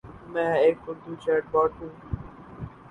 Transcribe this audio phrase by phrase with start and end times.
[0.31, 1.91] میں ایک Urdu chatbot ہوں۔